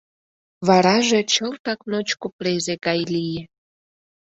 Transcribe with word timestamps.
Вараже 0.67 1.19
чылтак 1.33 1.79
ночко 1.91 2.27
презе 2.37 2.75
гай 2.85 3.01
лие. 3.13 3.43